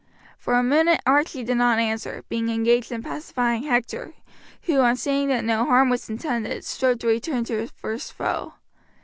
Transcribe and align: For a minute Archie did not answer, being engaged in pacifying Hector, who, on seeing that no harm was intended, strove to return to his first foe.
For 0.39 0.55
a 0.55 0.63
minute 0.63 0.99
Archie 1.05 1.43
did 1.43 1.57
not 1.57 1.77
answer, 1.77 2.25
being 2.27 2.49
engaged 2.49 2.91
in 2.91 3.03
pacifying 3.03 3.61
Hector, 3.61 4.15
who, 4.63 4.79
on 4.79 4.95
seeing 4.95 5.27
that 5.27 5.45
no 5.45 5.63
harm 5.63 5.91
was 5.91 6.09
intended, 6.09 6.65
strove 6.65 6.97
to 7.01 7.07
return 7.07 7.43
to 7.43 7.59
his 7.59 7.69
first 7.69 8.13
foe. 8.13 8.55